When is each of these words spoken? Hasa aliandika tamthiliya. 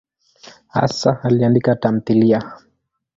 Hasa 0.75 1.09
aliandika 1.23 1.73
tamthiliya. 1.81 2.39